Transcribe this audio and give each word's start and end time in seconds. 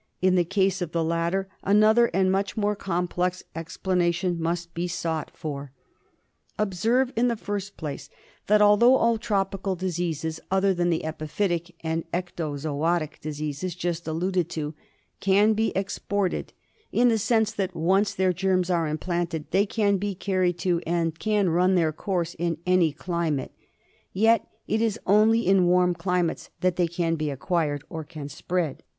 In 0.19 0.33
the 0.33 0.43
case 0.43 0.81
of 0.81 0.93
the 0.93 1.03
latter 1.03 1.47
another 1.61 2.07
and 2.07 2.31
much 2.31 2.57
more 2.57 2.75
complex 2.75 3.43
explanation 3.55 4.41
must 4.41 4.73
be 4.73 4.87
sought 4.87 5.29
for. 5.37 5.73
^ 6.57 6.57
OF 6.57 6.57
TROPICAL 6.57 6.65
DISEASES. 6.65 6.91
1 7.05 7.05
3 7.05 7.07
Observe, 7.07 7.13
in 7.15 7.27
the 7.27 7.35
first 7.35 7.77
place, 7.77 8.09
that 8.47 8.63
although 8.63 8.95
all 8.95 9.19
tropical 9.19 9.75
diseases, 9.75 10.39
other 10.49 10.73
than 10.73 10.89
the 10.89 11.03
epiphytic 11.05 11.75
and 11.83 12.11
ectozoic 12.11 13.19
diseases 13.19 13.75
just 13.75 14.07
alluded 14.07 14.49
to, 14.49 14.73
can 15.19 15.53
be 15.53 15.71
exported 15.75 16.51
in 16.91 17.09
the 17.09 17.19
sense 17.19 17.51
that 17.51 17.75
once 17.75 18.15
their 18.15 18.33
germs 18.33 18.71
are 18.71 18.87
implanted 18.87 19.51
they 19.51 19.67
can 19.67 19.97
be 19.97 20.15
carried 20.15 20.57
to 20.57 20.81
and 20.87 21.19
can 21.19 21.47
run 21.47 21.75
their 21.75 21.93
course 21.93 22.35
in 22.39 22.57
any 22.65 22.91
climate, 22.91 23.51
yet 24.13 24.47
it 24.67 24.81
is 24.81 24.99
only 25.05 25.45
in 25.45 25.67
warm 25.67 25.93
climates 25.93 26.49
that 26.61 26.75
they 26.75 26.87
can 26.87 27.13
be 27.13 27.29
acquired 27.29 27.83
or 27.87 28.03
can 28.03 28.27
spread. 28.27 28.81